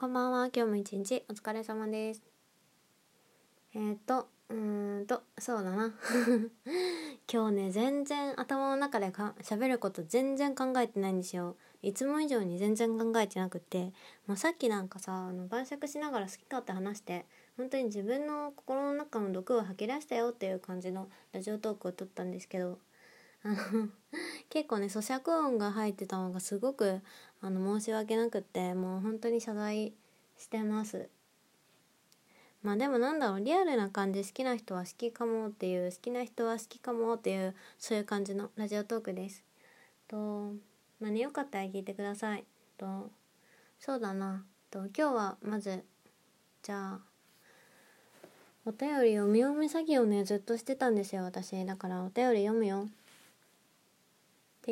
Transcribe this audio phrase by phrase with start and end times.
[0.00, 0.48] こんばんは。
[0.54, 2.22] 今日も一日お疲れ様です。
[3.74, 5.92] えー、っと、うーんと、そうだな。
[7.28, 11.56] 今日ね、全然頭の中でか喋ること全然考えてないんですよ。
[11.82, 13.92] いつも以上に全然考えてなくって、
[14.28, 17.26] もうさっきなんかさ、あの晩酌しながら好き勝手話して、
[17.56, 22.78] 本当に自分の心の中の毒を吐き出したよっていう感じのラジオトークを撮ったんですけど、
[23.44, 23.88] あ の
[24.48, 27.00] 結構ね咀嚼音が入ってたのがすごく
[27.40, 29.94] あの申し訳なくってもう本当に謝罪
[30.36, 31.08] してます。
[32.62, 39.44] まあでもなんだろうリアルな感じ好きな人は好きかもっていう好きな人は好きかもっていうそういう感じのラジオトークです。
[40.08, 40.52] と
[40.98, 42.44] まあねよかったら聞いてください。
[42.76, 43.10] と
[43.78, 44.44] そうだな。
[44.70, 45.84] と今日はまず
[46.62, 47.00] じゃあ
[48.64, 51.64] お便り読み読み詐欺をねずっとしてたんですよ私。
[51.64, 52.88] だからお便り読むよ。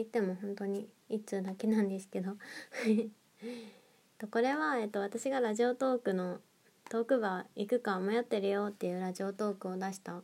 [0.00, 2.36] って言っても本当に1通だけなんですけど。
[4.18, 6.40] とこれは、えっと、私がラジオトークの
[6.88, 10.22] トークバー行くか迷ってるよっていうラジオトークを出した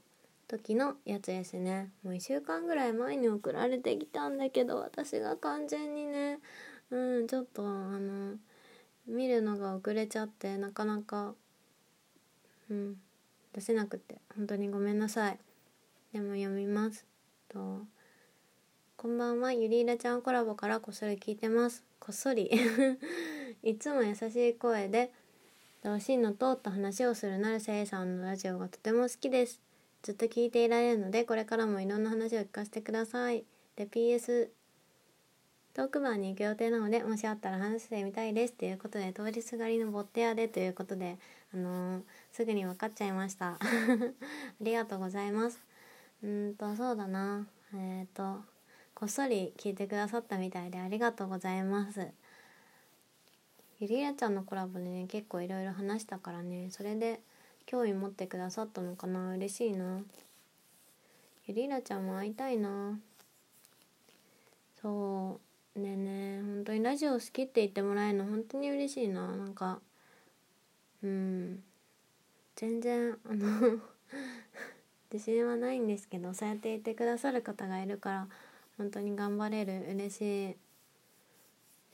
[0.49, 1.91] 時のやつですね。
[2.03, 6.39] もう1週間ぐらい前に送られてきたんだけど私が完全にね
[6.91, 8.37] うんちょっとあの
[9.07, 11.35] 見るのが遅れちゃってなかなか
[12.71, 13.01] うん
[13.53, 15.39] 出せなくて本当にごめんなさい。
[16.13, 17.07] でも読みます。
[17.49, 17.87] と
[19.03, 19.53] こんばんは。
[19.53, 21.83] ゆりいらちゃんコラボからこっそり聞いてます。
[21.99, 22.49] こっそり。
[23.65, 25.11] いつも優しい声で
[25.99, 29.61] 芯の通った話をする成瀬さんのラジオがとても好きです。
[30.03, 33.45] ずっと聞いていられるのでこれからもいろんな話を聞かせてください。
[33.75, 34.51] で PS
[35.75, 38.53] トークバーに行く予定なのでもしあったら話してみたいです。
[38.53, 40.47] ということで通りすがりのボッテアで。
[40.47, 41.19] ということで
[41.53, 43.59] あのー、すぐに分かっちゃいました。
[43.59, 43.59] あ
[44.61, 45.61] りがとうございます。
[46.23, 47.49] うんとそうだな。
[47.75, 48.53] えっ、ー、と
[49.03, 52.07] こっそり聞いてくださったみたいでありがとうございます。
[53.81, 57.19] ゆりやちゃんのコラボでね結構いろいろ話したからねそれで
[57.67, 59.33] 興味持ってくださったのかな？
[59.33, 60.03] 嬉しいな。
[61.49, 62.97] ゆりらちゃんも会いたいな。
[64.81, 65.41] そ
[65.75, 65.81] う。
[65.81, 69.27] ねね本当にラジオ好きって言ってもらえるの本当に嬉しいな。
[69.37, 69.81] なんか
[71.03, 71.61] うん。
[72.55, 73.81] 全然あの
[75.13, 78.29] 自信はないんですけどそうやって言ってくださる方がいるから
[78.79, 80.57] 本当に頑張れる嬉しい。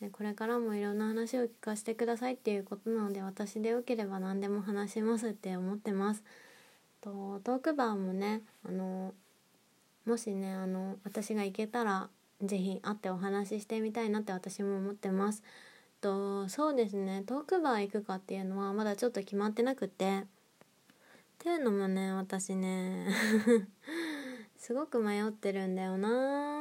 [0.00, 6.22] でこれからもいろんな話を聞かせてくださいっていうことなので私でよければ何でも話しますって思ってます。
[7.00, 9.12] とトークバーもねあの
[10.06, 12.08] もしねあの私が行けたら
[12.42, 15.42] 是非会ってお話ししてみたいなって私も思ってます。
[16.00, 20.24] とそうですねトークバー行くかっていうのはまだちょっと決まってなくて。
[21.38, 23.06] っていうのもね私ね
[24.58, 26.57] すごく迷ってるんだよな。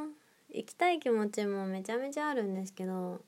[0.58, 3.22] 行きたい気持ちもめちゃめちゃあるんですけど、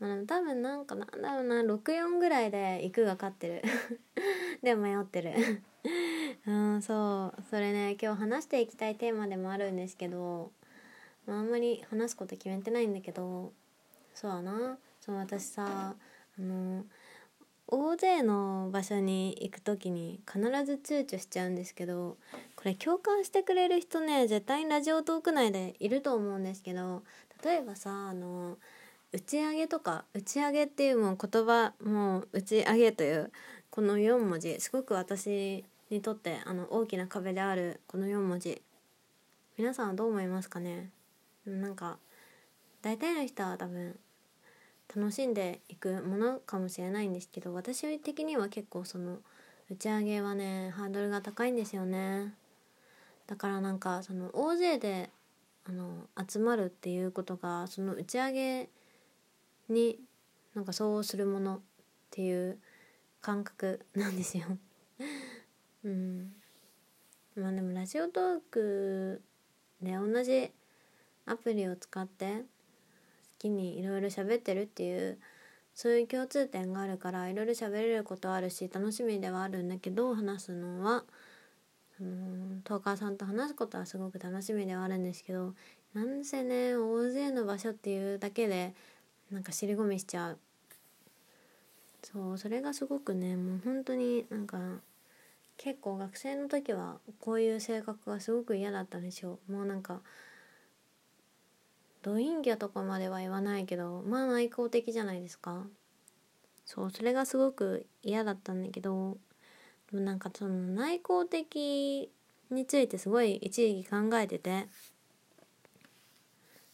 [0.00, 3.62] まあ、多分なんかなんだろうな64ぐらいで行くが勝ってる。
[4.62, 5.32] でも迷ってる。
[6.46, 7.42] うんそう。
[7.48, 10.50] それね今日話していきたいテーマでもあるんですけど、
[11.26, 13.52] まあ、あんまり話すこと決めてないんだけど
[14.12, 14.78] そうだな。
[15.00, 15.94] そう私さ
[16.36, 16.84] あの
[17.74, 22.16] 大勢の場所に行く時に必ず躊躇しちゃうんですけど
[22.56, 27.02] これ共感してくれる人ね絶対にラジオトーク内でいると思うんですけど
[27.44, 28.56] 例えばさあの
[29.12, 33.30] 打ち上げとか打ち上げっていうもう言葉もう打ち上げという
[33.70, 38.62] この4文字すごく私にとってあの大きな壁であるこの4文字。
[39.56, 40.90] 皆さんはどう思いますかね？
[41.46, 41.98] なんか
[42.82, 43.96] 大体の人は多分
[44.94, 49.18] 楽しんでいくものかもしれないんですけど私的には結構その
[49.70, 52.34] 打ち上げはねハードルが高いんですよね。
[53.26, 55.10] だからなんかその大勢で
[55.66, 58.68] あの集まるっていうことがその打ち上げ
[59.68, 59.98] に
[60.54, 61.60] なんかそうするものっ
[62.10, 62.58] ていう
[63.22, 64.44] 感覚なんですよ。
[65.84, 66.34] うん。
[67.34, 69.22] まあでもラジオトーク
[69.80, 70.52] で同じ
[71.26, 72.44] アプリを使って
[73.44, 75.18] きにいろいろ喋ってるっていう
[75.74, 81.04] そういう共通点があるからいろいろ喋れることあるし楽しみではあるんだけど話すのは
[81.98, 85.54] そのトーカーさんと話すことはすごく楽しみではあるんですけど
[85.94, 88.72] なんせね大勢の場所っていうだけで
[89.30, 90.38] なんか尻込みしちゃう。
[92.02, 94.58] そうそれがすごくねもう本当になんか
[95.56, 99.38] 結構学生の時はこういう性格がすごく嫌だったんですよ。
[99.48, 100.00] もうなんか
[102.04, 105.64] ドインギャとかまでは言わないけどまあ内向的じゃないですか。
[106.66, 109.16] そうそれがすごく嫌だったんだけど
[109.90, 112.10] でもなんかその内向的
[112.50, 114.66] についてすごい一時期考えてて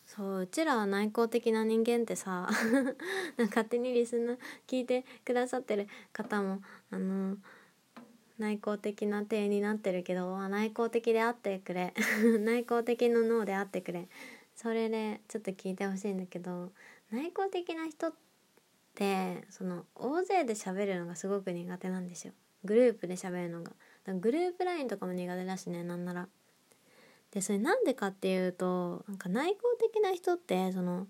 [0.06, 2.48] そううちらは内向的な人間ってさ
[3.38, 4.36] 勝手にリスナー
[4.68, 6.60] 聞いてくださってる方も
[6.90, 7.36] あの
[8.38, 11.92] 内向的な体になってるけど内向的であってくれ。
[12.40, 14.08] 内向的の脳であってくれ。
[14.60, 16.70] それでちょっと聞いてほしいんだけど
[17.10, 18.12] 内向的な人っ
[18.94, 22.34] てその大勢で喋るのがすごく苦手なんですよ。
[22.64, 23.72] グループで喋るのが。
[24.20, 26.28] グループ LINE とかも苦手だしねなんなら。
[27.30, 31.06] でそれなんでかっていうとなんか内向的な人ってその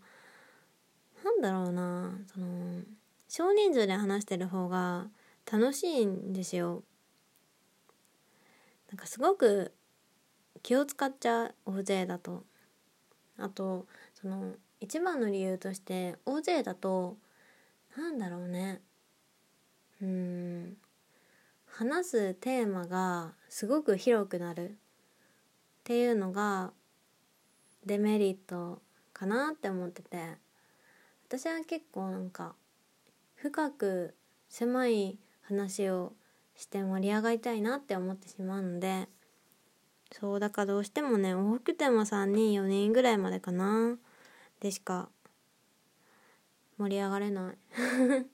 [1.25, 2.82] なんだろうなその
[3.29, 5.08] 少人数で話してる方が
[5.50, 6.85] 楽しいんですよ。
[8.93, 9.73] なんかすごく
[10.62, 12.44] 気を使っちゃう大勢だと。
[13.41, 17.17] あとその一番の理由として大勢だと
[17.97, 18.81] なんだろうね。
[20.03, 20.77] うん。
[21.67, 24.71] 話すテーマがすごく広くなる。
[24.71, 24.73] っ
[25.85, 26.73] ていうのが
[27.85, 28.81] デメリット
[29.13, 30.39] かなって思ってて。
[31.31, 32.57] 私は結構なんか
[33.37, 34.17] 深く
[34.49, 36.13] 狭い話を
[36.57, 39.09] して盛り上がりたいなって思ってしまうので
[40.12, 43.97] そうだからどうしてもね多くても3人4人ぐらいまでかな。
[44.61, 45.09] でしか
[46.79, 47.59] 盛り上がれない。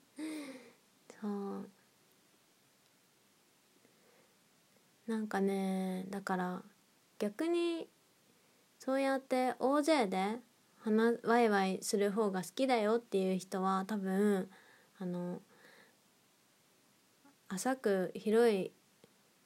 [1.21, 1.69] そう。
[5.07, 6.61] なんかねだから
[7.19, 7.87] 逆に
[8.79, 10.37] そうやって大勢で
[10.79, 14.49] 話ワイワイする方が好きだよっていう人は多分
[14.99, 15.41] あの
[17.49, 18.71] 浅く広い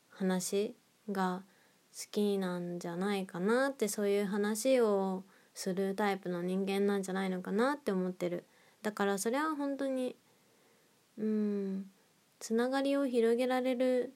[0.10, 0.76] 話
[1.10, 1.44] が
[2.12, 5.24] きなんじゃないかなってそういう話を
[5.54, 8.46] するタイプの人間なんじゃないのかなって思ってる。
[8.82, 10.16] だからそれは本当に
[11.18, 11.86] うん
[12.40, 14.14] つながりを広げられる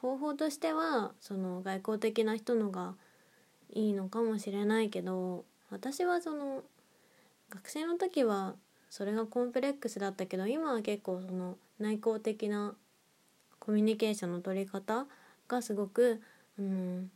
[0.00, 2.94] 方法としてはその外交的な人のが
[3.72, 6.62] いいのかもしれないけど私はその
[7.50, 8.54] 学生の時は
[8.88, 12.74] それがコンプレックスだったけど今は結構その内向的な
[13.60, 15.06] コミュニケーションの取り方
[15.46, 16.20] がすごく、
[16.60, 17.10] うん、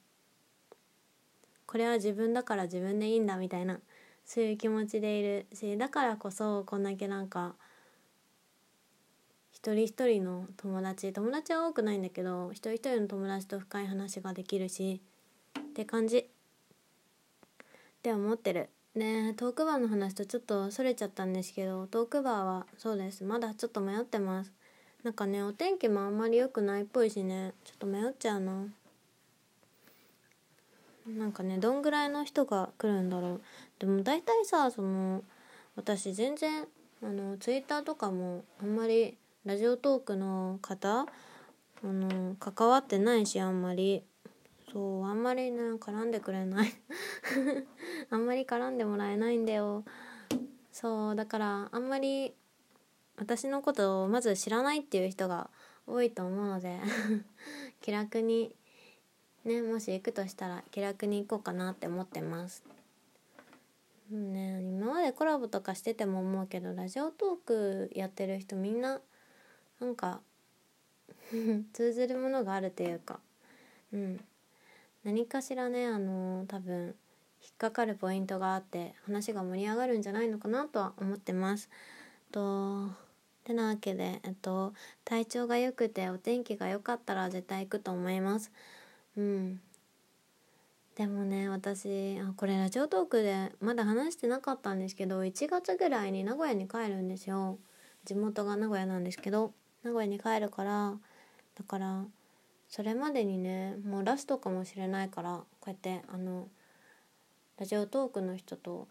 [1.66, 3.78] これは自分だから自分でいいんだみたいな
[4.24, 7.54] そういう気持ちでいるしだからこそこんだけなんか
[9.52, 15.02] 一人一人の友達友達は多くないんだけど一人一人の友達と深い話ができるし
[15.58, 16.18] って感じ。
[16.18, 16.26] っ
[18.02, 18.68] て思ってる。
[18.94, 23.24] ねトークバーの話とちょっとそれちゃったんですけどトークバーはそうです。
[23.24, 24.52] まだちょっと迷ってます。
[25.02, 27.54] なんかねお天気もあんまり良くないっぽいしね。
[27.64, 28.66] ちょっと迷っちゃうな
[31.06, 33.40] なんかねどんぐらいの人が来るんだろう。
[33.78, 35.22] でも大体さその
[35.76, 36.66] 私全然
[37.02, 41.06] あのツイッターとかもあんまりラジオトークの方あ
[41.82, 44.02] の関わってないしあんまり。
[44.72, 46.74] そうあんまりね絡んでくれない。
[48.10, 49.84] あんまり絡んでもらえないんだよ。
[50.72, 52.34] そうだからあんまり
[53.16, 55.48] 私のことをまず知らないっていう人が
[55.86, 56.80] 多いと思うので
[57.80, 58.56] 気楽に
[59.44, 62.62] ねもし行くとしたら気楽に行こうかなって思ってます
[64.10, 69.00] ね今までコラボとかしてても思うけどラジオトークやってる人みんな
[69.80, 70.20] なんか
[71.72, 73.20] 通ずるものがあるというか
[73.92, 74.24] うん
[75.04, 76.94] 何かしらねあの多分
[77.42, 81.68] 引っかかるポイントがあって話が盛り上がるんじゃないのかなとは思ってます。
[82.32, 82.88] と
[83.44, 84.72] てなわけで、えっと、
[85.04, 88.50] 体調が良くてお天気が良かったら絶対行くと思います。
[89.16, 89.60] うん。
[90.96, 97.58] でもね私あこれラジオトークでまだ話してなかったんですけど1月ぐらいに名古屋に帰るんですよ
[98.04, 99.52] 地元が名古屋なんですけど
[99.82, 100.94] 名古屋に帰るから
[101.56, 102.04] だから
[102.68, 106.48] それまでにねもうラストかもしれないからこうやってあの
[107.58, 108.86] ラジオトークの人と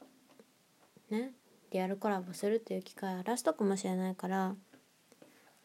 [1.10, 1.32] ね
[1.72, 4.56] リアルコラボするっていう機会はラストかもしれないから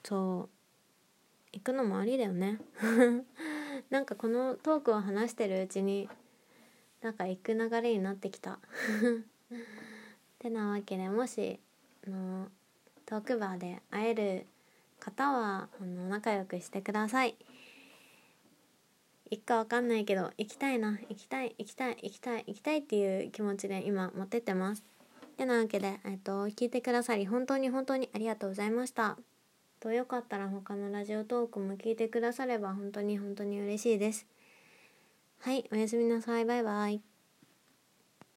[0.05, 0.49] そう
[1.53, 2.59] 行くのもありだよね
[3.91, 6.09] なんかこのトークを話してるうちに
[7.01, 8.59] なんか行く流れになってきた。
[10.39, 11.59] てなわけでもし
[12.07, 12.49] の
[13.07, 14.47] トークバーで会える
[15.01, 17.37] 方はあの仲良くしてください。
[19.31, 20.99] 行くかわかんないけど行きたいな。
[21.09, 24.85] 行きたい行きたい行きたい行きたいっていう気持ちで今持ってってます。
[25.39, 29.17] てなわけで、えっと、聞いてくださり本当に本当にありがとうございました。
[29.81, 34.27] とよかったら他のラジオトークも聞いてくだされば本当に本当に嬉しいです。
[35.41, 36.45] はいおやすみなさい。
[36.45, 37.08] バイバイ。